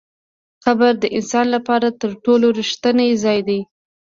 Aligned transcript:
قبر 0.65 0.91
د 0.99 1.05
انسان 1.17 1.45
لپاره 1.55 1.87
تر 2.01 2.11
ټولو 2.25 2.45
رښتینی 2.59 3.09
ځای 3.23 3.39
دی. 3.47 3.59